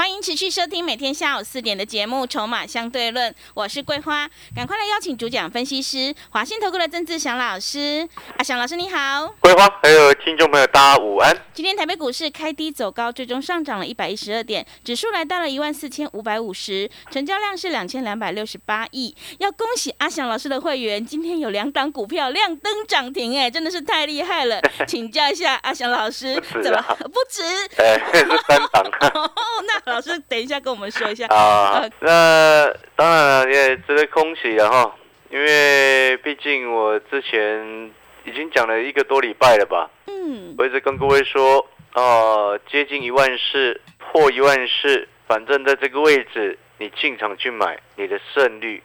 [0.00, 4.26] 欢迎持续收听每天下午四点的节目《筹码相对论》，我是桂花，
[4.56, 8.08] 赶快来邀请主讲分析师华信投顾的曾志祥老师。
[8.38, 11.36] 阿祥老师你好，桂花还有听众朋友大家午安。
[11.52, 19.14] 今天台北股市开低走高，最终上涨了一百一十二点，指数来到了一万四千五百五十，成交量是两千两百六十八亿。
[19.38, 24.62] 要恭喜阿祥老师的会员，今天有两档股票亮灯涨停，哎，真的是太厉害了。
[24.88, 27.42] 请教一下阿祥老师，怎么不止？
[27.76, 28.82] 哎，是三档。
[29.84, 29.89] 那。
[29.90, 31.84] 老师，等一下跟我们说一下啊。
[31.98, 34.94] 那当然也值得恭喜了哈，
[35.30, 37.90] 因为毕竟我之前
[38.24, 39.90] 已经讲了一个多礼拜了吧。
[40.06, 40.54] 嗯。
[40.56, 48.80] 我一直跟各位说，哦，接近一万四，破一万四，反正在这个位置，你进场去买，你的胜率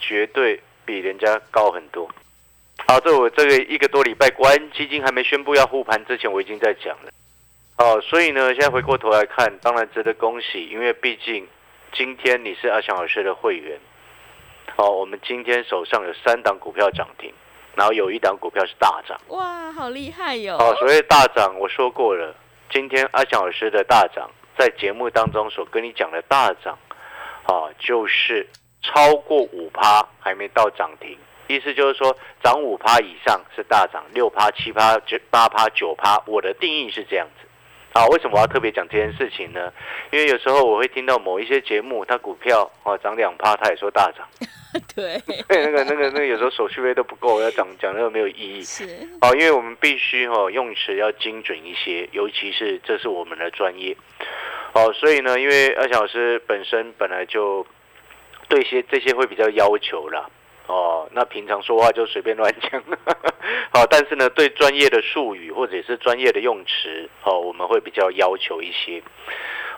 [0.00, 2.08] 绝对比人家高很多。
[2.88, 7.12] 好，这我这个一个多礼拜，国安基金还没宣布要护盘之前，我已经在讲了。
[7.78, 11.46] 哦，所以呢，现在回过头来看，当然值得恭喜，因为毕竟
[11.92, 13.78] 今天你是阿翔老师的会员。
[14.76, 17.32] 哦，我们今天手上有三档股票涨停，
[17.74, 19.18] 然后有一档股票是大涨。
[19.28, 20.56] 哇，好厉害哟！
[20.56, 22.34] 哦，所谓大涨，我说过了，
[22.70, 26.78] 今天阿翔老师的大涨，在节目当中所跟你讲的大涨，
[27.44, 28.46] 啊，就是
[28.82, 31.16] 超过五趴还没到涨停，
[31.46, 37.45] 意思就是说涨五趴以上是大涨，六趴、七趴、九八趴、九趴，我的定义是这样子。
[37.96, 39.72] 啊，为什么我要特别讲这件事情呢？
[40.10, 44.28] 因为有时候我会听到某一些节目，它股票哦涨两趴，它也说大涨。
[44.94, 48.62] 对， 那个、那个、那个，有时候手续费都不够，要讲讲那个没有意义。
[48.62, 48.84] 是。
[49.22, 53.96] 哦，因为我们必须哦用词要精准一些，尤其是这是我们的专业。
[54.74, 57.66] 哦，所以呢，因为二小老师本身本来就
[58.46, 60.28] 对些这些会比较要求啦。
[60.66, 62.82] 哦，那平常说话就随便乱讲，
[63.72, 69.02] 好， 但是呢，对专业的术语或者是专业的用词，哦，我们会比较要求一些。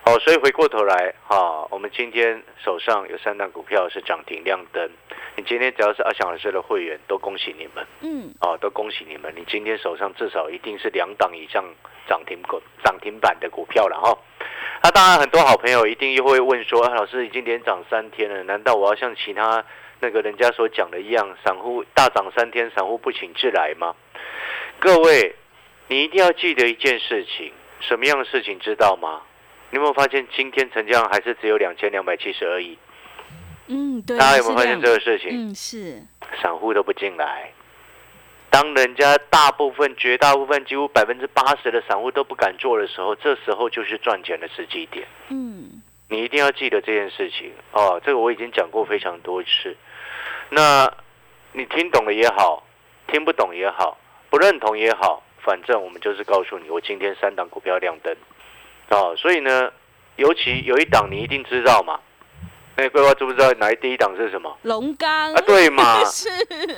[0.05, 4.89] 哦，所以回过头来，哈，我们今天手上有三档股票是涨停亮灯，
[5.35, 11.63] 你今天只要是阿翔老师的会员，都恭喜你们，嗯，哦，都恭喜你们，你今天手上至少一定是两档以上
[12.07, 14.17] 涨停股、涨停板的股票了，哈。
[14.81, 19.63] 那当然，很多好朋友一定又会问说，老师已经连涨三天了，难道我要像其他？
[20.01, 23.95] 那个人家所讲的一样，散户大涨三天，散户不请自来吗？
[24.79, 25.35] 各位，
[25.87, 27.51] 你一定要记得一件事情，
[27.81, 29.21] 什么样的事情知道吗？
[29.71, 32.77] 你有没有发现今天成交量还是只有两千两百七十而已？
[33.67, 34.17] 嗯，对。
[34.17, 35.29] 大家有没有发现这个事情？
[35.31, 36.01] 嗯，是。
[36.41, 37.51] 散户都不进来，
[38.49, 45.05] 当人家大部分、绝大部分、几乎百分之八十的散户都不敢做的时候，这时候就是赚钱的时机点。
[45.27, 48.01] 嗯，你一定要记得这件事情哦。
[48.03, 49.75] 这个我已经讲过非常多次。
[50.49, 50.91] 那，
[51.53, 52.63] 你听懂了也好，
[53.07, 53.97] 听不懂也好，
[54.29, 58.15] 不认同也好，反正我们就是告诉你，我今天三档股票亮灯，
[58.89, 59.71] 啊，所以呢，
[60.15, 61.99] 尤其有一档你一定知道嘛，
[62.75, 64.57] 那桂花知不知道哪一第一档是什么？
[64.63, 66.03] 龙钢啊，对嘛？
[66.09, 66.29] 是。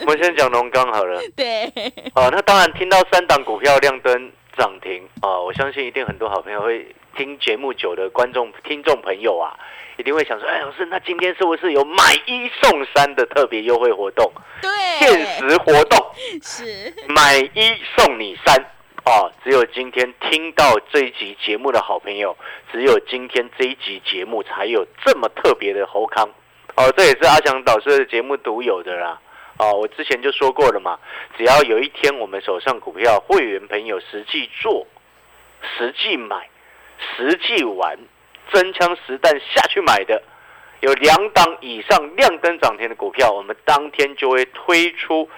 [0.01, 1.21] 我们先讲龙钢好了。
[1.35, 1.65] 对。
[2.13, 9.55] 啊，那当然听到三档股票亮灯涨停啊，我相信一定很多好朋友会听节目久的观众听众朋友啊。
[9.97, 14.31] 一定会想说，哎，老师，那今天是不是有买一送三的特别优惠活动？
[14.61, 14.69] 对，
[14.99, 16.05] 限时活动
[16.41, 18.55] 是买一送你三
[19.05, 19.31] 哦。
[19.43, 22.35] 只有今天听到这一集节目的好朋友，
[22.71, 26.27] 只有今天这一集节目才有这么特别的侯康
[26.75, 26.91] 哦。
[26.95, 29.19] 这也是阿强导师的节目独有的啦。
[29.59, 30.97] 哦，我之前就说过了嘛，
[31.37, 34.87] 只要有一天我们手上股票会员朋友实际做、
[35.77, 36.49] 实际买、
[37.15, 37.99] 实际玩。
[38.51, 40.21] 真枪实弹下去买的，
[40.81, 45.29] 有两档以上亮灯涨停的股票，我们当天就会推出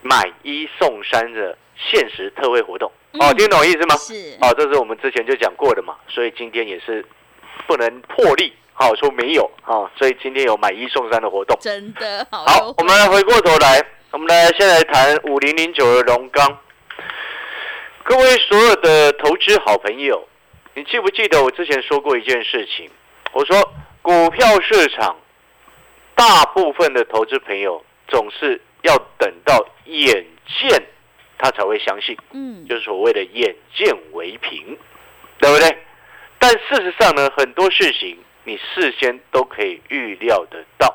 [0.00, 2.90] 买一送三的限时特惠活动。
[3.20, 3.94] 哦，听懂意思吗？
[3.96, 4.36] 是。
[4.40, 7.04] 哦，这是我们之前就讲过的嘛，所以今天也是
[7.66, 11.56] 不能破例，好说没有啊，所以今天有买一送三的活动。
[11.60, 12.44] 真的好。
[12.44, 16.58] 好，我们来回过头来，我们来先来谈五零零九的龙钢。
[18.04, 20.26] 各位所有的投资好朋友。
[20.74, 22.90] 你记不记得我之前说过一件事情？
[23.32, 25.16] 我说股票市场
[26.14, 30.26] 大部分的投资朋友总是要等到眼
[30.60, 30.82] 见
[31.38, 34.78] 他才会相信，嗯，就是所谓的眼见为凭，
[35.38, 35.76] 对不对？
[36.38, 40.94] 但事实上呢，很多事情你事先都可以预料得到。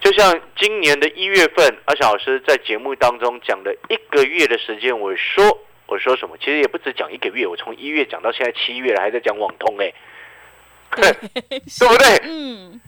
[0.00, 5.59] 就像今年的一月份，阿小老师在节目当中讲了一个月的时间，我说
[5.90, 6.36] 我说什么？
[6.38, 9.92] 其实也不止讲一个月，我从一月讲到现在七月了，还在讲网通哎、
[10.96, 12.20] 对不对？
[12.22, 12.80] 嗯，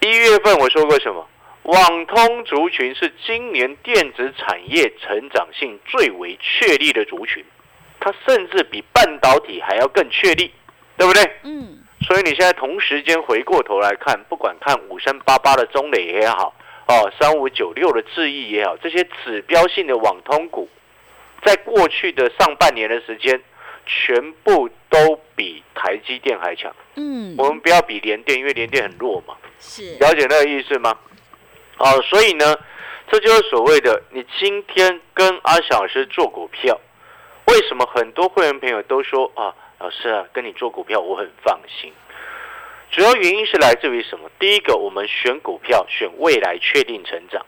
[0.00, 1.28] 一月份我说过什么？
[1.64, 7.44] 网通族群是今年电子产业成长性最为确立的族群，
[8.00, 10.50] 它甚至比半导体还要更确立，
[10.96, 11.22] 对不对？
[11.44, 16.54] 嗯，所以你现在同时间回过头来看，不管看五三八八的中磊也好，
[16.88, 20.68] 哦，三五九六的智毅也好，这些指标性的网通股，
[21.44, 23.40] 在过去的上半年的时间，
[23.86, 26.74] 全部都比台积电还强。
[26.94, 29.36] 嗯，我们不要比联电，因为联电很弱嘛。
[29.58, 30.96] 是，了解那个意思吗？
[31.78, 32.56] 哦，所以呢，
[33.10, 36.78] 这就是所谓的你今天跟阿小老师做股票，
[37.46, 41.92] 为什么很多会员朋友都说啊，老师啊，跟你做股票我很放心。
[42.90, 44.30] 主要原因是来自于什么？
[44.38, 47.44] 第一个，我们选股票选未来确定成长，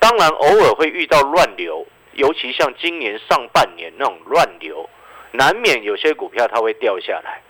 [0.00, 1.86] 当然偶尔会遇到乱流，
[2.18, 4.90] 尤其像今年上半年那种乱流，
[5.30, 7.40] 难免有些股票它会掉下来。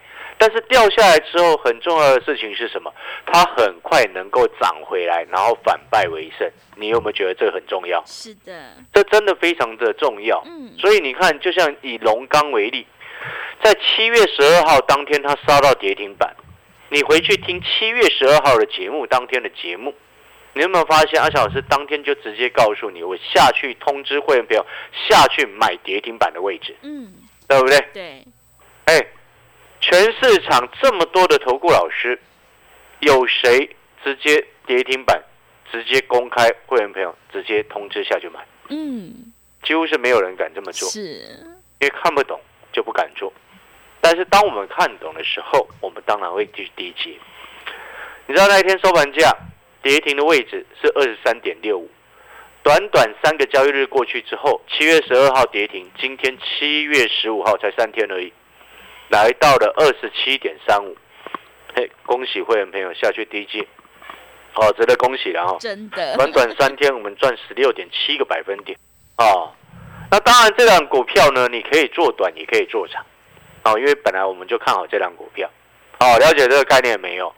[0.41, 2.93] 但是掉下来之后，很重要的事情是什么？
[3.27, 6.49] 它很快能够涨回来，然后反败为胜。
[6.77, 8.01] 你有没有觉得这个很重要？
[8.07, 8.53] 是的，
[8.93, 10.41] 这真的非常的重要。
[10.47, 12.87] 嗯，所以你看，就像以龙钢为例，
[13.65, 16.37] 在七月十二号当天，它杀到跌停板。
[16.91, 19.93] 你回去听七月十二号的节目，当天的节目，
[20.55, 24.67] 你有没有发现阿小老师当天就直接告诉你，我下去通知会员朋友
[25.09, 27.13] 下去买跌停板的位置，嗯，
[27.47, 27.79] 对不对？
[27.93, 28.25] 对，
[28.87, 29.07] 哎，
[29.81, 32.19] 全市场这么多的投顾老师，
[33.01, 35.23] 有谁直接跌停板，
[35.71, 38.45] 直接公开会员朋友直接通知下去买？
[38.71, 41.01] 嗯，几乎是没有人敢这么做，是，
[41.79, 42.41] 因为看不懂
[42.73, 43.33] 就不敢做。
[44.01, 47.17] 但是当我们看懂的时候，我们当然会去低接。
[48.27, 49.35] 你知道那一天收盘价
[49.89, 51.91] 跌停的位置是二十三点六五，
[52.63, 58.31] 短短三个交易日过去之后，七月十二号跌停，今天七月十五号才三天而已，
[59.09, 60.95] 来到了二十七点三五。
[61.75, 63.67] 嘿，恭喜会员朋友下去低进，
[64.57, 65.57] 哦，值得恭喜了哈、哦。
[65.59, 68.79] 真的，短短三天，我们赚十六点七个百分点
[69.17, 69.55] 哦。
[70.11, 73.03] 那当然，这档股票呢，你可以做短，也可以做长
[73.65, 75.51] 哦，因为本来我们就看好这档股票。
[76.01, 77.35] 哦，了解这个概念没有？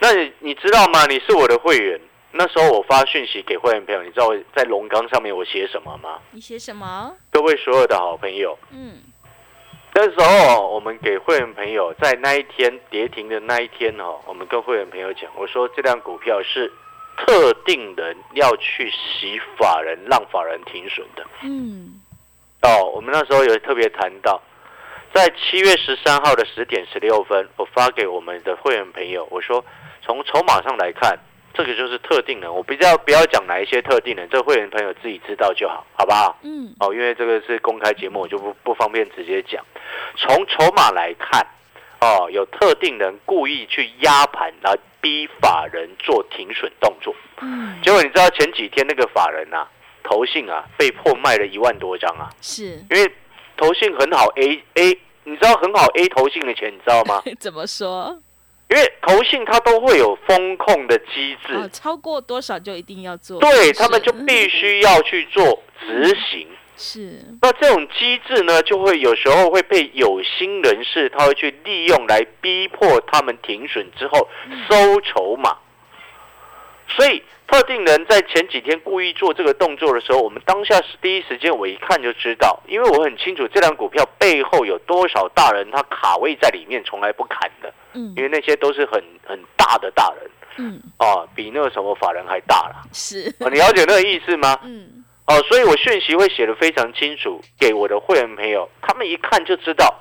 [0.00, 1.06] 那你你知道吗？
[1.06, 2.00] 你是我的会员，
[2.32, 6.18] 那时候我发讯息给会员朋友，你知道我在龙岗上面我写什么吗？
[6.30, 7.16] 你写什么？
[7.30, 9.02] 各位所有的好朋友，嗯，
[9.94, 16.72] 那时候我们给会员朋友在那一天跌停的那一天哦，我们跟会员朋友讲，我说这辆股票是
[17.16, 21.26] 特定人要去洗法人，让法人停损的。
[21.42, 22.00] 嗯，
[22.62, 24.40] 哦，我们那时候有特别谈到，
[25.14, 29.64] 在七月十三号的十点十六分，我发给我们的会员朋友，我说
[30.02, 31.18] 从筹码上来看，
[31.54, 36.38] 这个就是特定人，我比较不要讲哪一些特定人，这个会员朋友自己知道就好，好不好？
[36.42, 39.64] 嗯，哦，因为这个是公开节目，我就不不方便直接讲。
[40.16, 41.44] 从筹码来看，
[42.00, 47.14] 哦，有特定人故意去压盘，来逼法人做停损动作。
[47.40, 49.66] 嗯，结果你知道前几天那个法人啊，
[50.04, 53.10] 投信啊，被迫卖了一万多张啊，是，因为
[53.58, 57.22] 投信很好 A A，你知道很好 A 投信的钱，你知道吗？
[57.38, 58.18] 怎么说？
[58.70, 66.46] 因为投信它都会有风控的机制，哦，超过多少就一定要做，对他们就必须要去做 执行。
[66.76, 74.28] 是，那这种机制呢，就会有时候会被有心人士他会去利用来逼迫他们停损之后
[74.70, 75.56] 收筹码。
[76.88, 88.12] 所以特定人在前几天故意做这个动作的时候，我们当下是第一时间我一看就知道，因为我很清楚这辆股票背后有多少大人他卡位在里面，从来不砍的，嗯。
[88.16, 92.82] 因为那些都是很很大的大人嗯，啊，比那个什么法人还大了。
[92.92, 94.58] 是，啊，你了解那个意思吗？
[94.64, 99.94] 嗯，哦，所以我讯息会写的非常清楚，给我的会员朋友，他们一看就知道。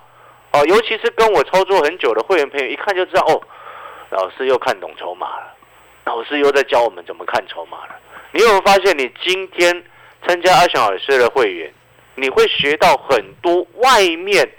[0.53, 3.41] 哦，尤其是跟我操作很久的会员朋友，一看就知道哦，
[4.09, 5.53] 老师又看懂筹码了，
[6.07, 7.95] 老师又在教我们怎么看筹码了。
[8.31, 9.83] 你有没有发现，你今天
[10.25, 11.73] 参加阿翔老师的会员，
[12.15, 14.49] 你会学到很多外面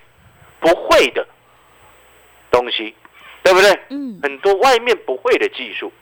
[0.60, 1.26] 不会的
[2.50, 2.94] 东西，
[3.42, 3.70] 对不对？
[3.90, 5.92] 嗯，很多外面不会的技术。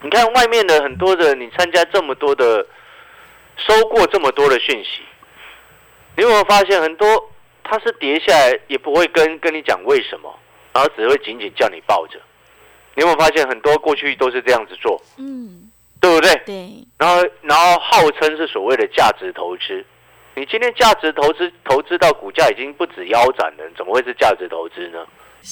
[0.00, 2.66] 你看外面的很多的，你参加这么多的，
[3.56, 5.00] 收过这么多的讯息，
[6.16, 7.30] 你有没有发现很多
[7.62, 10.38] 它是跌下来也不会跟跟你讲为什么，
[10.74, 12.20] 然后只会紧紧叫你抱着。
[12.94, 15.70] 你有没有发现很多过去都是这样子做，嗯，
[16.00, 16.34] 对不对？
[16.46, 19.84] 对，然后然后号称是所谓的价值投资，
[20.34, 25.04] 你今天价值投资投资到股价已经不止腰斩了，怎么会是价值投资呢？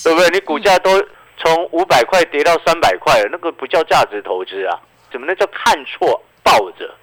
[0.05, 0.29] 对不对？
[0.31, 0.91] 你股价都
[1.37, 4.81] 从五百块跌到三百块了，那个不叫价值投资啊，
[5.11, 6.95] 怎么那叫看错抱着？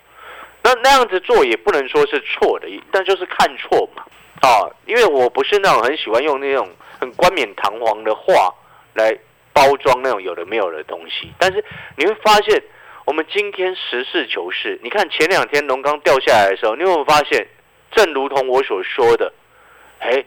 [0.62, 4.04] 那那样子做也不能说是错的，但就是看错嘛。
[4.42, 6.70] 啊，因为我不是那种很喜欢用那种
[7.00, 8.54] 很冠冕堂皇的话
[8.94, 9.18] 来
[9.54, 11.64] 包装那种有的没有的东西，但是
[11.96, 12.62] 你会发现，
[13.06, 17.48] 我们今天实事求是，你看前两天龙刚掉下来的时候，你有没有发现，
[17.92, 19.34] 正如同我所说的，
[20.00, 20.24] 哎。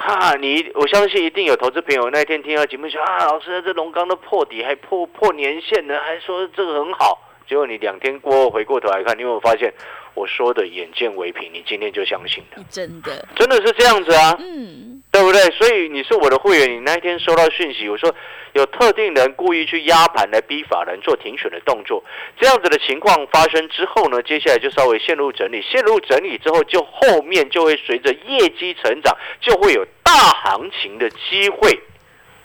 [0.00, 7.18] 哈，你我相信一定有投资朋友那天听到节目说啊，老师这龙刚都破底，还破破年线呢，还说这个很好。
[7.48, 9.74] 结果你两天过后回过头来看，你有没有发现
[10.14, 11.52] 我说的眼见为凭？
[11.52, 12.64] 你今天就相信了？
[12.70, 14.36] 真的，真的是这样子啊。
[14.38, 14.94] 嗯。
[15.10, 15.40] 对不对？
[15.52, 18.14] 所以你是我的会员，你那一天收到讯息，我说
[18.52, 22.04] 有特定人故意去压盘来逼法人做停损的动作，
[22.38, 31.80] 这样子的情况发生之后呢，接下来就稍微陷入整理，陷入整理之后，就后面就会随着业绩成长，就会有大行情的机会，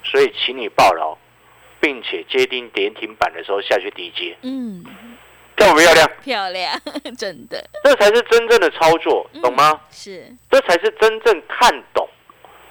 [0.02, 1.18] 所以请你报牢，
[1.80, 4.82] 并且接定跌停板的时候下去低接，嗯，
[5.56, 6.10] 漂不漂亮？
[6.22, 6.80] 漂亮，
[7.16, 9.80] 真的，这才是真正的操作，懂吗？
[9.90, 12.08] 是，这才是真正看懂。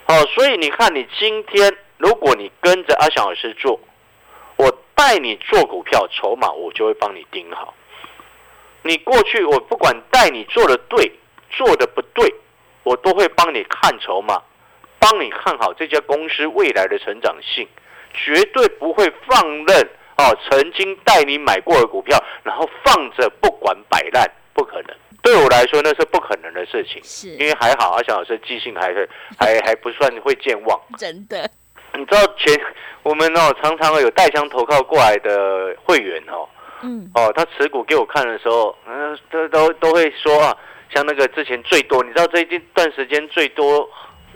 [0.06, 3.80] 哦，所以你看，你今天如果你跟着阿翔老师做，
[4.56, 7.74] 我带你做股票筹码，我就会帮你盯好。
[8.82, 11.10] 你过去我不管带你做的对，
[11.50, 12.34] 做的不对，
[12.82, 14.42] 我都会帮你看筹码，
[14.98, 17.66] 帮你看好这家公司未来的成长性，
[18.12, 19.88] 绝对不会放任
[20.18, 20.36] 哦。
[20.50, 24.96] 曾经带你买过的股票，然后放着不管摆烂，不可能。
[25.22, 30.78] 对我来说，那是不可能的事情，是因为还好阿翔老师记性还是还 还不算会健忘。
[30.98, 31.50] 真的，
[31.94, 32.60] 你知道前
[33.02, 36.46] 我们哦常常有带枪投靠过来的会员哦，
[36.82, 40.54] 嗯，哦他持股给我看的时候，嗯，都都都会说啊，
[40.94, 43.88] 像那个之前最多，你知道这一段时间最多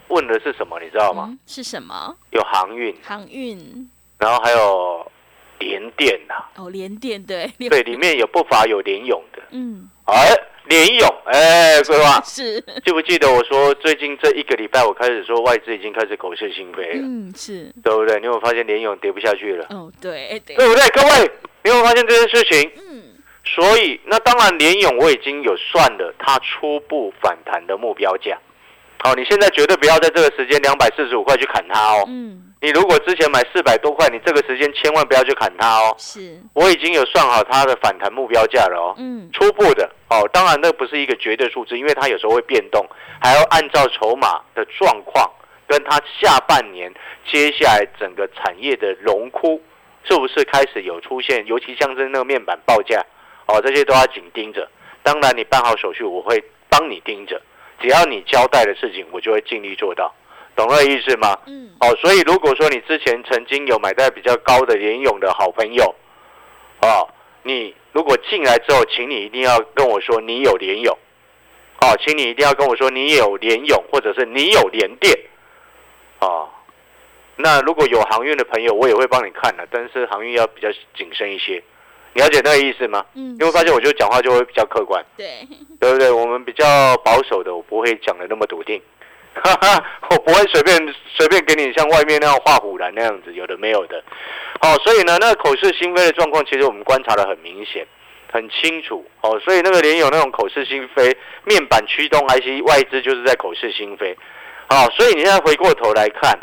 [0.08, 0.80] 问的是什么？
[0.80, 1.28] 你知道吗？
[1.47, 2.16] 是什么？
[2.30, 5.12] 有航运，航运，然后还有
[5.58, 6.34] 联电呐。
[6.56, 10.34] 哦，联电对，对，里面有不乏有联勇的，嗯，哎。
[10.68, 18.20] 联勇，哎，各位 是记不记得我说最近这一个礼拜，我开始说外资已经开始口是心非了，嗯，是对不对？
[18.20, 19.64] 你有发现联勇跌不下去了？
[19.70, 20.86] 哦，对，对不对？
[20.90, 21.30] 各位，
[21.64, 22.70] 你有发现这件事情？
[22.86, 23.02] 嗯，
[23.46, 28.38] 所以那当然联勇我已经有算了它初步反弹的目标价。
[28.98, 32.04] 好，你现在绝对不要在这个时间两百四十五块去砍它哦。
[32.08, 32.47] 嗯。
[32.60, 35.94] 你如果之前买四百多块，你这个时间千万不要去砍它哦。
[35.96, 38.94] 是，我已经有算好它的反弹目标价了哦。
[38.98, 42.84] 嗯，初步的哦，当然那不是一个绝对数字，因为它有时候会变动，
[43.20, 45.30] 还要按照筹码的状况，
[45.68, 46.92] 跟它下半年
[47.30, 49.62] 接下来整个产业的荣枯
[50.02, 53.00] 是不是开始有出现，尤其像是那个面板报价
[53.46, 54.68] 哦，这些都要紧盯着。
[55.04, 57.40] 当然你办好手续，我会帮你盯着，
[57.80, 60.12] 只要你交代的事情，我就会尽力做到。
[60.58, 61.38] 懂那意思吗？
[61.46, 65.94] 嗯，哦，所以如果说你之前曾经有买在比较高的联勇的好朋友，
[66.82, 67.08] 哦，
[67.44, 70.92] 你如果进来之后，请你一定要跟我说你有联勇，
[71.80, 75.16] 哦，请你一定要跟我说你有联勇，或者是你有联电，
[76.18, 76.48] 哦，
[77.36, 81.62] 那如果有航运的朋友，我也会帮你看的，但是航运要比较谨慎一些，
[82.14, 83.06] 你了解那个意思吗？
[83.14, 85.46] 嗯，因为发现我就讲话就会比较客观，对，
[85.78, 86.10] 对不对？
[86.10, 88.82] 我们比较保守的，我不会讲的那么笃定。
[89.35, 94.02] 哈哈，我不会随便随便给你像外面那样画虎栏那样子，有的没有的。
[94.61, 97.87] 好，所以呢，那个口是心非的状况，其实我们观察的很明显、
[98.32, 99.04] 很清楚。
[99.20, 104.16] 哦，所以那个连有那种口是心非，面板驱动 IC 外资就是在口是心非。
[104.68, 106.37] 好，所以你现在回过头来看，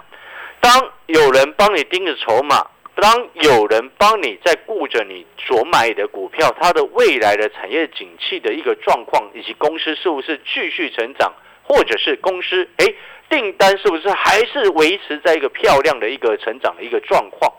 [0.62, 2.66] 当有人帮你盯着筹码，
[2.96, 11.34] 当有人帮你在顾着你所买的股票，它的未来的产业景气的一个状况，以及公司是不是继续成长？
[11.68, 12.86] 或者是公司，哎，
[13.30, 17.52] 订单是不是还是维持在一个漂亮的一个成长的一个状况？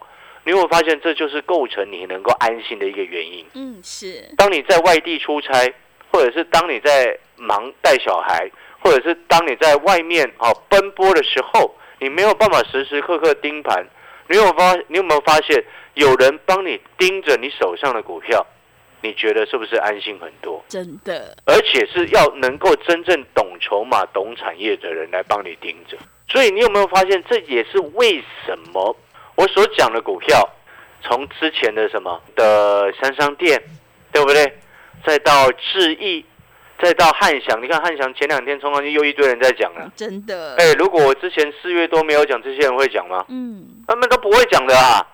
[0.44, 3.44] 你会发现，这就是构成你能够安心的一个原因。
[3.54, 4.32] 嗯，是。
[4.36, 5.52] 当你在外地出差，
[6.12, 8.48] 或者是当你在忙带小孩，
[8.78, 13.84] 或者是当你在外面啊奔波的时候，你没有办法时时刻刻盯盘。
[14.28, 18.46] 你有发，你有没有发现，有人帮你盯着你手上的股票？
[19.02, 20.64] 你觉得是不是安心很多？
[20.68, 25.96] 真的，而且是要能够真正懂筹码、懂产业的人来帮你盯着。
[26.28, 28.96] 所以你有没有发现，这也是为什么
[29.36, 30.48] 我所讲的股票，
[31.02, 33.62] 从之前的什么的三商店，
[34.12, 34.58] 对不对？
[35.04, 36.24] 再到智毅，
[36.82, 37.62] 再到汉翔。
[37.62, 39.92] 你看汉翔前两天冲上去，又一堆人在讲了。
[39.94, 40.56] 真的。
[40.56, 43.24] 哎，如果我之前四月多没有讲，这些人会讲吗？
[43.28, 45.06] 嗯，他们都不会讲的啊。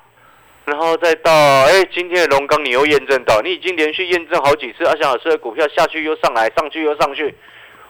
[0.65, 7.35] 然后再到哎，今天的龙钢你又验证到，你已经连续验证好几次阿翔老师的股票下去又上来，上去又上去，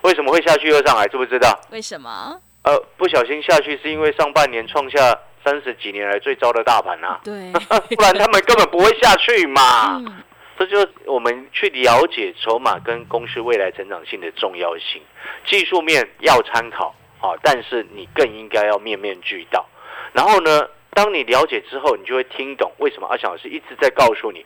[0.02, 1.06] 为什么会下去又上来？
[1.08, 1.60] 知不知道？
[1.70, 2.40] 为什么？
[2.62, 7.50] 呃，不小心下去是因为上半年创下三十几年来最糟的大盘啊，对，
[7.96, 9.96] 不然他们根本不会下去嘛。
[9.96, 10.22] 嗯，
[10.56, 15.02] 这就是我们去了解筹码跟公司未来成长性的重要性。
[15.44, 19.66] 技术面要参考啊，但是你更应该要面面俱到。
[20.12, 24.44] 然后呢，当你了解之后，你就会听懂为什么阿翔老师一直在告诉你，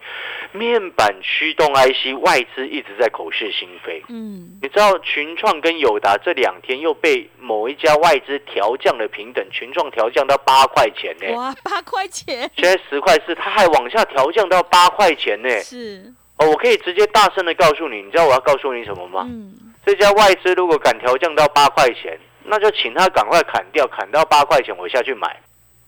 [0.52, 4.00] 面板驱动 IC 外资一直在口是心非。
[4.08, 19.26] 嗯，你知道群创跟友达这两天又被某一家外资调降了平等，群创调降到八块钱呢、哇，八块钱，现在十块四，它还往下调降到八块钱呢、是，哦，我可以直接大声的告诉你，你知道我要告诉你什么吗？
[19.28, 19.52] 嗯，
[19.84, 25.36] 这家外资如果敢调降到八块钱，那就请他赶快砍掉，砍到八块钱我下去买，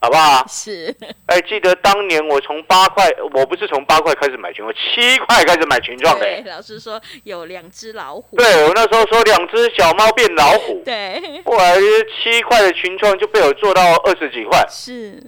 [0.01, 0.45] 好不好？
[0.49, 0.95] 是，
[1.27, 11.75] 哎，记得当年我从八块，我不是从八块开始买群，我七块开始买群状的、对，老师说有两只老虎，对我那时候说两只小猫变老虎，对，后来
[12.23, 15.21] 七块的群创就被我做到二十几块，是。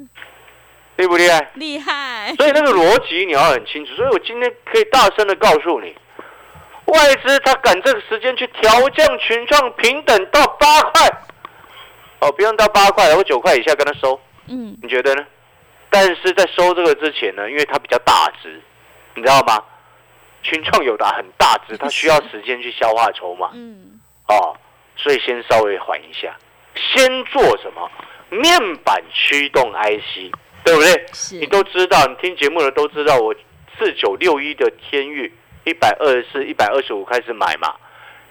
[0.96, 1.50] 厉不厉害？
[1.54, 3.94] 厉害，所以那个逻辑你要很清楚。
[3.96, 5.96] 所以我今天可以大声的告诉你，
[6.84, 11.08] 外资他赶这个时间去调降群创平等到八块，
[12.20, 15.24] 哦，不用到八块了，我九块以下跟他收，嗯，你觉得呢？
[15.88, 18.60] 但是在收这个之前呢，因为它比较大只，
[19.14, 19.64] 你知道吗？
[20.42, 23.50] 群创有的很大只，它需要时间去消化筹码。
[23.54, 24.56] 嗯，哦，
[24.96, 26.36] 所以先稍微缓一下，
[26.74, 27.90] 先做什么？
[28.30, 30.32] 面板驱动 IC，
[30.64, 31.06] 对不对？
[31.12, 33.34] 是，你都知道，你听节目的都知道，我
[33.78, 35.32] 四九六一的天域
[35.64, 37.74] 一百二十四、一百二十五开始买嘛，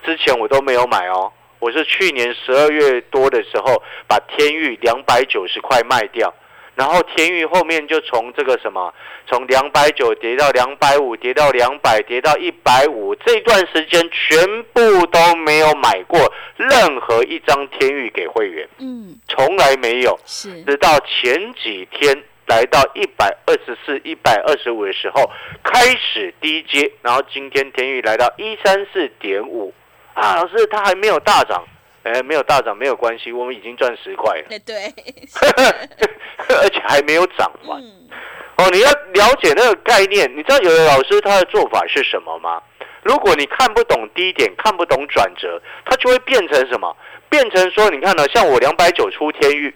[0.05, 6.33] 之前我都没有买哦，我是去年十二月多的时候把天域两百九十块卖掉。
[6.75, 8.93] 然后天域后面就从这个什么，
[9.27, 16.17] 从两百九跌到两百五，跌到两百，跌到一百五，这段时间全部都没有买过
[16.55, 20.17] 任何一张天域给会员，嗯，从来没有。
[20.25, 25.29] 是，直到前几天来到一百二十四、一百二十五的时候
[25.61, 29.73] 开始低阶，然后今天天域来到一三四点五
[30.19, 31.63] 啊，老师它还没有大涨，
[32.03, 34.93] 哎，没有大涨没有关系，我们已经赚十块了，对对，
[36.61, 37.81] 而且还没有涨完。
[37.81, 38.07] 嗯，
[38.57, 42.61] 哦，你要了解那个概念，你知道有的老师他的做法是什么吗？
[43.03, 46.93] 如果你看不懂低点，看不懂转折，它就会变成什么？
[47.29, 49.73] 变成说，你看呢，像我两百九出天域，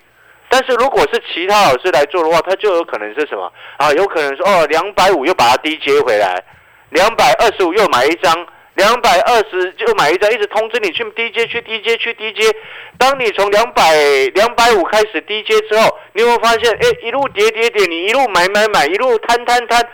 [0.49, 3.93] 但是如果是其他老师来做的话，他就有可能是什么啊？
[3.93, 6.43] 有可能说哦，两百五又把它低接回来，
[6.89, 12.55] 两百二十五又买一张，两百二十就买一张，一直通知你去低接，去低接，去低接。
[12.97, 13.95] 当你从两百
[14.33, 19.88] 两百五开始低接之后，你有没有发现，哎，一路跌跌跌，你一路买买买，一路摊摊摊，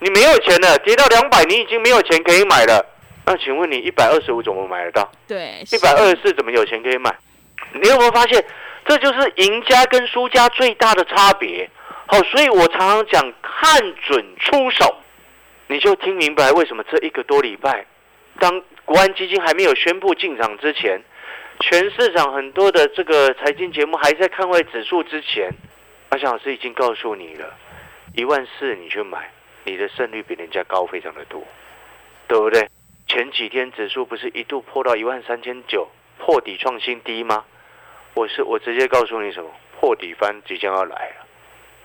[0.00, 2.84] 你没有钱了，跌到两百，你已经没有钱可以买了。
[3.24, 5.10] 那请问你一百二十五怎么买得到？
[5.26, 7.14] 对，一百二十四怎么有钱可以买？
[7.72, 8.44] 你有没有发现，
[8.86, 11.68] 这就是赢家跟输家最大的差别？
[12.06, 14.96] 好，所以我常常讲看准出手，
[15.66, 17.84] 你就听明白为什么这一个多礼拜，
[18.38, 21.00] 当国安基金还没有宣布进场之前，
[21.60, 25.50] 全市场很多的这个财经节目还在看坏指数之前，
[26.10, 27.52] 阿翔老师已经告诉你了，
[28.14, 29.30] 一万四你去买，
[29.64, 31.42] 你的胜率比人家高非常的多，
[32.28, 32.68] 对不对？
[33.08, 37.44] 前几天指数不是一度破到一万三千九，破底创新低吗？
[38.14, 41.26] 我是我直接告诉你什么，破底翻即将要来了。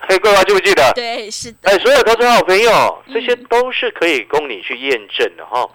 [0.01, 0.91] 嘿，各位还记不记得？
[0.93, 5.67] 对，是的，哎，所有投资好朋友，这些嗯都是可以供你去验证的哈。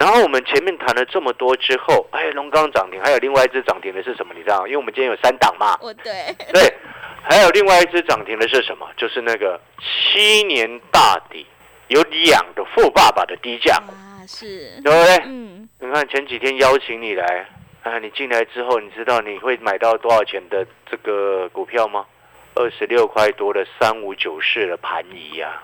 [0.00, 4.32] 然后我们前面谈了这么多之后，哎，龙钢涨停，还有另外一只涨停的是什么？
[4.34, 4.64] 你知道吗？
[4.66, 6.74] 因为我们今天有三档嘛，哦对，对，
[7.22, 8.88] 还有另外一只涨停的是什么？
[8.96, 11.46] 就是那个七年大底
[11.88, 15.16] 有两个富爸爸的低价股，啊，是，对不对？
[15.26, 17.46] 嗯，你看前几天邀请你来
[17.82, 22.06] 啊，你进来之后，你知道你会买到多少钱的这个股票吗？
[22.54, 25.62] 二十六块多的三五九四的盘仪呀、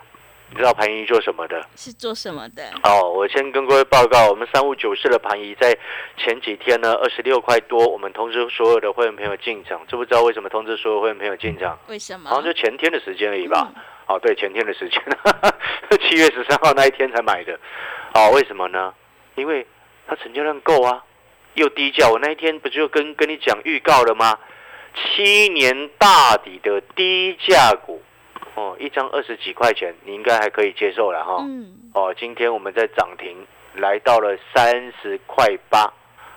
[0.49, 1.61] 你知道盘仪做什么的？
[1.75, 2.63] 是做什么的？
[2.83, 5.77] 哦，我先跟各位报告，我们三五九四的盘仪在
[6.17, 11.77] 前几天呢，二十六块多，我们通知所有的会员朋友进场，知不知道为什么通知所有会员朋友进场？
[11.87, 12.29] 为什么？
[12.29, 13.71] 好像就前天的时间而已吧。
[13.75, 15.03] 嗯哦，对，前天的时间，
[15.99, 17.59] 七月十三号那一天才买的。
[18.13, 18.93] 哦，为什么呢？
[19.35, 19.67] 因为
[20.07, 21.03] 它成交量够啊，
[21.55, 22.09] 又低价。
[22.09, 24.39] 我那一天不就跟跟你讲预告了吗？
[24.95, 28.01] 七年大底的低价股，
[28.57, 31.37] 哦，一张二十几块钱，你应该还可以接受了哈。
[31.47, 35.81] 嗯，哦，今天我们在涨停来到了三十块八，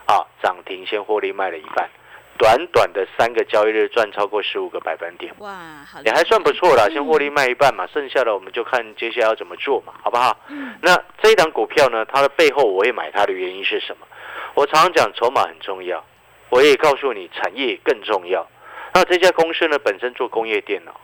[0.05, 1.89] 啊，涨停先获利卖了一半，
[2.37, 5.35] 短短的三个交易日赚超过十五个百分点。
[5.39, 5.51] 哇，
[5.91, 10.39] 好，也还算不错啦，嗯先获利卖一半嘛，剩下的我们就看接下来要怎么做嘛，好不好？
[10.49, 14.07] 嗯，那这一档股票呢，它的背后我也买它的原因是什么？
[14.53, 16.05] 我常常讲筹码很重要，
[16.51, 18.47] 我也告诉你产业更重要。
[18.93, 21.01] 那这家公司呢，本身做工业电脑，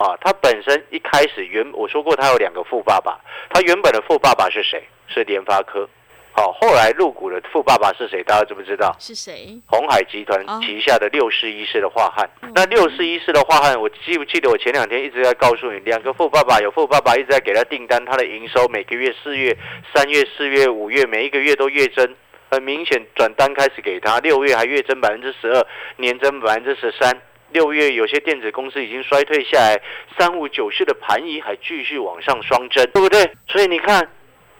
[0.00, 4.82] 啊，他本身一开始原我说过他有两个富爸爸，他原本的富爸爸是谁？
[5.06, 5.86] 是联发科。
[6.32, 8.22] 好，后来入股的富爸爸是谁？
[8.22, 8.96] 大家知不知道？
[8.98, 9.60] 是谁？
[9.66, 12.26] 红海集团旗下的六四一四的华汉。
[12.54, 19.54] 那六四一四的华汉，我记不记得我前两天一直在告诉你，两个富爸爸有富爸爸一直在给他订单，他的营收每个月四月、
[19.92, 22.16] 三月、四月、五月每一个月都月增，
[22.50, 27.20] 很明显转单开始给他，六月还月增百分之十二，年增百分之十三。
[27.52, 29.80] 六月有些电子公司已经衰退下来，
[30.18, 33.30] 三五九四的盘仪还继续往上双增，对不对？
[33.48, 34.08] 所以你看。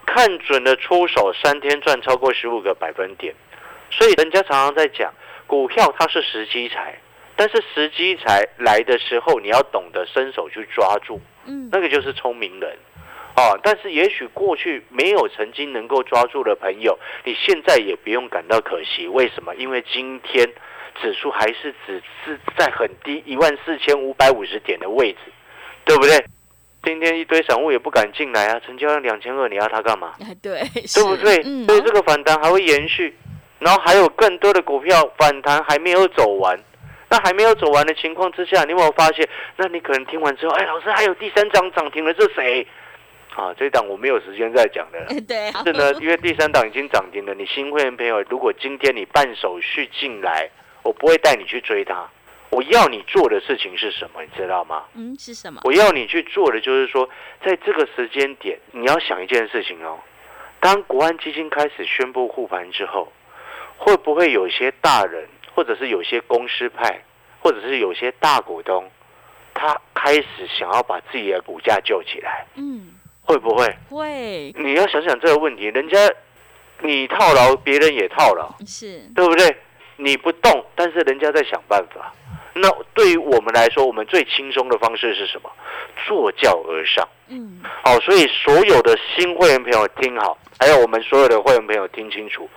[0.07, 3.33] 看准了出手，三天赚超过十五个百分点，
[3.92, 5.12] 所以人家常常在讲
[5.46, 6.98] 股票它是时机财，
[7.37, 12.76] 但是时机财来的时候，你要懂得伸手去抓住，嗯，那个就是聪明人，
[13.37, 13.57] 哦。
[13.62, 19.07] 但是也许过去没有曾经能够抓住的朋友，你现在也不用感到可惜。
[19.07, 19.55] 为什么？
[19.55, 20.50] 因为今天
[21.00, 25.18] 指数还是只是在很低一万四千五百五十点的位置，
[25.85, 26.24] 对不对？
[26.83, 30.14] 今天一堆散户也不敢进来啊，成交量两千二，你要它干嘛？
[30.42, 31.42] 对，对不对？
[31.66, 33.14] 所以这个反弹还会延续，
[33.59, 36.59] 然后还有更多的股票反弹还没有走完。
[37.12, 39.29] 那还没有走完的情况之下，你有没有发现？
[39.57, 42.64] 那你可能听完之后，哎，老师还有第三张涨停了，这谁？
[43.35, 45.07] 啊，这档我没有时间再讲了。
[45.26, 47.35] 对，是呢，因为第三档已经涨停了。
[47.35, 50.48] 你新会员朋友，如果今天你办手续进来，
[50.83, 52.09] 我不会带你去追它。
[52.51, 54.23] 我要你做的事情是什么？
[54.23, 54.85] 你知道吗？
[54.95, 55.61] 嗯，是什么？
[55.64, 57.09] 我要你去做的就是说，
[57.45, 59.99] 在这个时间点，你要想一件事情哦。
[60.59, 63.12] 当国安基金开始宣布护盘之后，
[63.79, 67.01] 会不会有些大人，或者是有些公司派，
[67.38, 68.90] 或者是有些大股东，
[69.55, 72.45] 他开始想要把自己的股价救起来？
[72.57, 73.73] 嗯，会不会？
[73.88, 74.53] 会。
[74.59, 75.97] 你要想想这个问题，人家
[76.83, 79.57] 你套牢，别人也套牢，是对不对？
[80.03, 82.13] 你不动，但是人家在想办法。
[82.53, 85.51] 那对于我们来说，我们最轻松的方式是什么？
[86.07, 87.09] 坐轿而上。
[87.29, 92.51] 嗯，好，所以所有的新会员朋友听好，还有我们所有的会员朋友听清楚，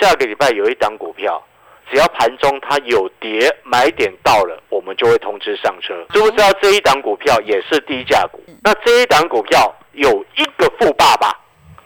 [0.00, 1.42] 下个礼拜有一档股票，
[1.90, 5.92] 只要盘中它有跌，买点到了，我们就会通知上车。
[6.12, 8.40] 知不知道这一档股票也是低价股？
[8.62, 11.28] 那这一档股票有一个富爸爸，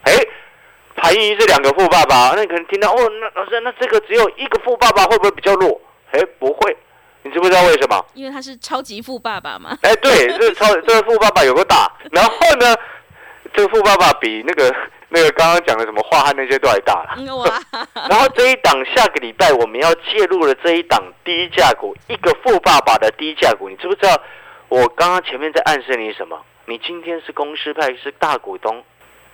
[0.02, 0.12] 哎，
[0.96, 5.80] 盘一是两个富爸爸，那你可能听到哦，那老师，那这个只有一个富爸爸会不会比较弱？
[6.12, 6.76] 哎，不会。
[7.22, 8.04] 你知不知道为什么？
[8.14, 9.76] 因为他是超级富爸爸嘛。
[9.82, 12.74] 哎，对，这超 这个富爸爸有个大，然后呢，
[13.52, 14.72] 这个富爸爸比那个
[15.10, 17.34] 那个刚刚讲的什么华汉那些都还大了。
[17.34, 17.60] 哇！
[18.08, 24.16] 然后这一档下个礼拜我们要介入了这一档低价股，一个富爸爸的低价股，你知不知道？
[24.68, 26.40] 我刚刚前面在暗示你什么？
[26.66, 28.84] 你今天是公司派，是大股东。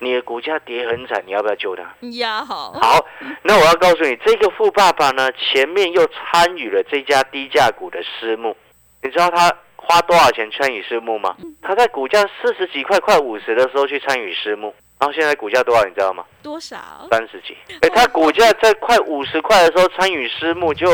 [0.02, 1.82] 你的股价跌很惨，你要不要救他？
[2.18, 2.72] 要好。
[2.72, 3.06] 好，
[3.42, 8.56] 那我要告诉你，这个富爸爸呢，前面又参与了这家低价股的私募。
[9.00, 11.36] 你知道他花多少钱参与私募吗？
[11.62, 15.84] 他在股价四十几块、快五十的时候去参与私募，然后现在股价多少？
[15.84, 16.24] 你知道吗？
[16.42, 16.76] 多少？
[17.08, 17.56] 三十几。
[17.80, 20.88] 哎，他股价在快五十块的时候参与私募，就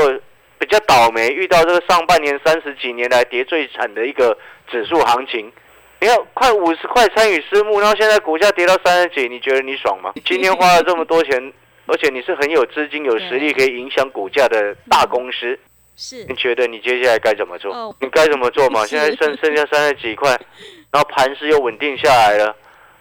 [0.59, 4.37] 比较倒霉，遇到这个上半年三十几年来跌最惨的一个
[4.71, 5.51] 指数行情。
[6.01, 10.13] 你要快五十块参与私募，然后现在股价跌到三十几，你觉得你爽吗？
[10.25, 11.53] 今天花了这么多钱，
[11.87, 15.59] 而且你是很有资金、有实力可以影响股价的大公司，
[15.97, 16.25] 是？
[16.29, 17.95] 你觉得你接下来该怎么做？
[18.01, 18.85] 你该怎么做嘛？
[18.87, 20.31] 现在剩剩下三十几块，
[20.93, 22.55] 然后盘势又稳定下来了，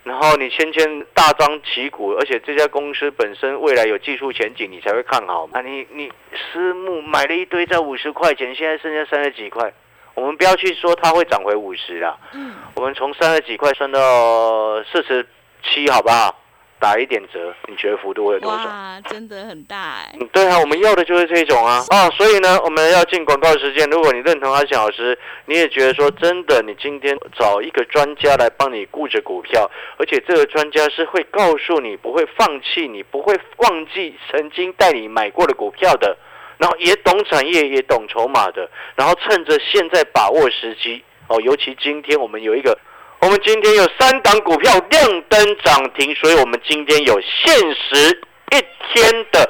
[0.03, 5.61] 然后你先先大张旗鼓，而且这家公司本身未来有技术前景，你才会看好嘛？
[5.61, 6.11] 你你
[6.51, 9.71] 私募买了一堆在五十块钱，现在剩下三十几块。
[10.17, 15.23] 我们不要去说它会涨回五十啦，嗯，我们从三十几块算到四十
[15.63, 16.35] 七，好不好？
[16.79, 18.65] 打一点折，你觉得幅度会有多少？
[18.65, 20.13] 哇，真的很大哎！
[20.31, 22.09] 对啊，我们要的就是这种啊啊！
[22.11, 23.87] 所以呢，我们要进广告时间。
[23.89, 36.17] 如果你认同阿翔老师，你也觉得说真的，你今天找一个专家来帮你顾着股票，而且这个专家是会告诉你不会放弃，你不会忘记曾经带你买过的股票的。
[36.57, 41.39] 然后也懂产业，也懂筹码的，然后趁着现在把握时机哦。
[41.41, 42.77] 尤其今天我们有一个，
[43.19, 48.57] 我们今天有三档股票亮灯涨停，所以我们今天有限时一
[48.93, 49.49] 天的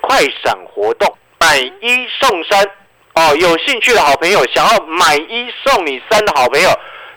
[0.00, 2.64] 快闪活动，买一送三
[3.14, 3.36] 哦。
[3.36, 6.68] 有兴趣的好朋友，想要买一送你三的好朋友，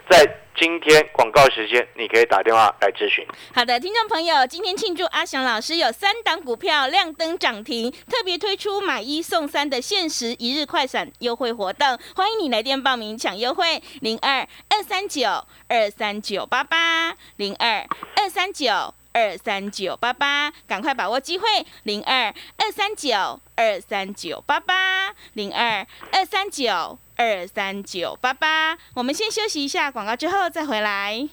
[0.09, 0.39] 在。
[0.57, 3.25] 今天广告时间，你可以打电话来咨询。
[3.53, 15.27] 好的，听众朋友，今天庆祝阿翔老师有三档股票亮灯涨停，特别推出买一送三的限时一日快闪优惠活动，欢迎你来电报名抢优惠，零二二三九
[15.67, 21.45] 二三九八八零二二三九二三九八八，赶快把握机会，
[21.83, 26.97] 零二二三九二三九八八零二二三九。
[27.15, 28.77] 二三九八八。
[28.93, 31.27] 我们先休息一下广告，之后再回来。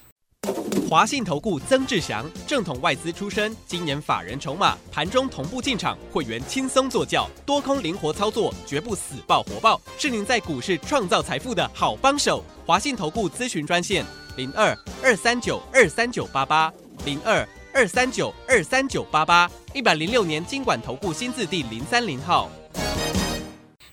[0.91, 12.45] 华信投顾曾志祥，正统外资出身，今年法人筹码，盘中同步进场，会员轻松做教，多空灵活操作，绝不死爆活爆，是您在股市创造财富的好帮手。
[12.67, 14.05] 华信投顾咨询专线
[14.37, 16.71] 零二二三九二三九八八
[17.07, 22.51] 零二二三九二三九八八，一百零六年经管投顾新字第零三零号。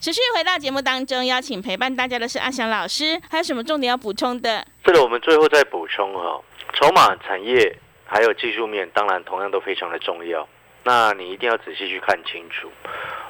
[0.01, 4.65] 持续回到节目当中，邀请陪伴大家的是阿翔老师，还有什么重点要补充的？
[4.85, 10.47] 这个我们最后再补充哈，筹码、产业还有技术面，当然同样都非常的重要。
[10.85, 12.71] 那你一定要仔细去看清楚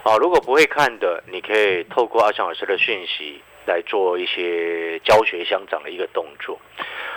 [0.03, 0.15] 哦。
[0.19, 6.59] 如果不会看的，你可以透过阿翔老师的讯息来做一些教学相长的一个动作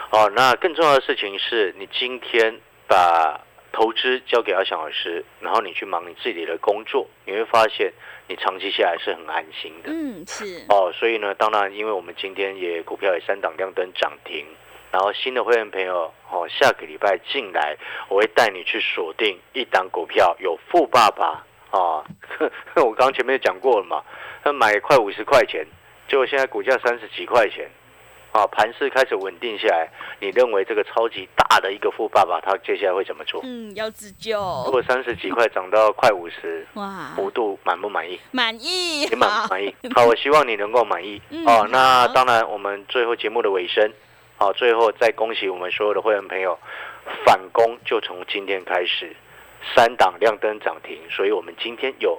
[0.08, 0.32] 哦。
[0.34, 3.38] 那更重要的事情是你今天把
[3.72, 7.92] 投资交给阿翔老师，然后你去忙你自己的工作，你会发现。
[8.28, 14.46] 你长期下来是很安心的，嗯，是哦，所以呢，当然，因为我们今天也股票也三档亮灯涨停，
[14.90, 17.76] 然后新的会员朋友哦，下个礼拜进来，
[18.08, 22.00] 我会带你去锁定一档股票，有富爸爸啊，
[22.76, 24.02] 我刚前面讲过了嘛，
[24.42, 25.66] 他买快五十块钱，
[26.08, 27.68] 结果现在股价三十几块钱。
[28.32, 33.42] 啊，盘势开始稳定下来，你认为这个超级大的一个富爸爸，他接下来会怎么做？
[33.44, 34.40] 嗯，要自救。
[34.64, 38.18] 如果三十几块涨到快五十，哇，幅度满不满意？
[38.30, 39.74] 满意，你满不满意？
[39.94, 41.20] 好，我希望你能够满意。
[41.46, 43.92] 哦，那当然，我们最后节目的尾声，
[44.38, 46.58] 好，最后再恭喜我们所有的会员朋友，
[47.26, 49.14] 反攻就从今天开始，
[49.74, 52.18] 三档亮灯涨停，所以我们今天有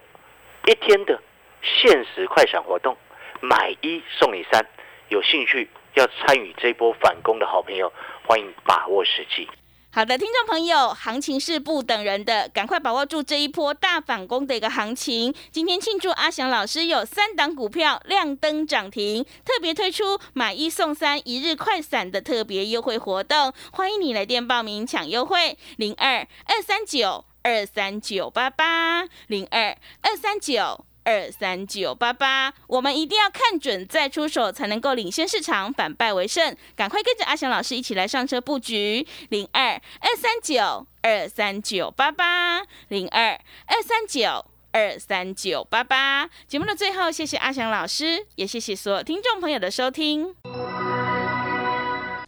[0.67, 1.19] 一天的
[1.63, 2.95] 限时快闪活动，
[3.41, 4.63] 买一送你三，
[5.10, 5.67] 有兴趣。
[5.95, 7.91] 要参与这波反攻的好朋友，
[8.27, 9.47] 欢迎把握时机。
[9.95, 15.32] 好的，听众朋友，行情是不等人的，赶快把握住这一波大反攻的一个行情。
[15.51, 30.86] 今天庆祝阿翔老师有三档股票亮灯涨停，特别推出买一送三一日快闪的特别优惠活动，欢迎你来电报名抢优惠，零二二三九二三九八八零二二三九。
[31.04, 36.56] 二三九八八，我们一定要看准再出手，才能够领先市场，反败为胜。
[36.76, 46.30] 赶快跟着阿翔老师一起来上车布局，零二二三九二三九八八，零二二三九二三九八八。
[46.48, 50.34] 节目的最后，谢谢阿翔老师，也谢谢所有听众朋友的收听。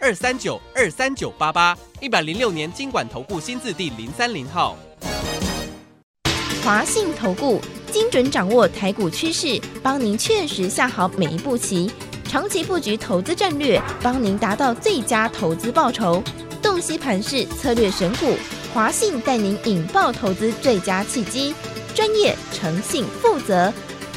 [0.00, 4.76] 二三九二三九八八一百零六年经管投顾新字第零三零号，
[6.62, 11.90] 华信投顾精准掌握台股趋势，帮您确实下好每一步棋，
[12.28, 16.22] 长期布局投资战略，帮您达到最佳投资报酬。
[16.62, 18.36] 洞悉盘势策略选股，
[18.74, 21.54] 华信带您引爆投资最佳契机，
[21.94, 23.72] 专业、诚信、负责。